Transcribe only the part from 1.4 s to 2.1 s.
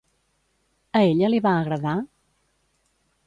va agradar?